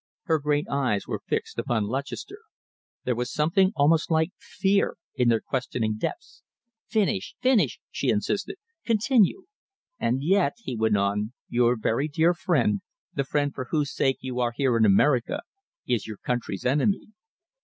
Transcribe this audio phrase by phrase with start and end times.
[0.23, 2.39] Her great eyes were fixed upon Lutchester.
[3.03, 6.41] There was something almost like fear in their questioning depths.
[6.87, 7.35] "Finish!
[7.39, 8.55] Finish!" she insisted.
[8.83, 9.43] "Continue!"
[9.99, 12.81] "And yet," he went on, "your very dear friend,
[13.13, 15.43] the friend for whose sake you are here in America,
[15.87, 17.09] is your country's enemy."